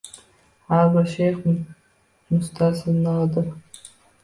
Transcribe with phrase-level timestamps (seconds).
[0.69, 3.55] Har bir Shaxs mustasnodir